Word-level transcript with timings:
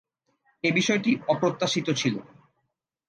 এ 0.63 0.69
বিষয়টি 0.71 1.11
অপ্রত্যাশিত 1.27 1.87
ছিল। 1.91 2.15